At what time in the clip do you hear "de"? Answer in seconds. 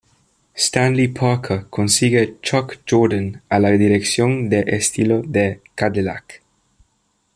4.49-4.61, 5.23-5.61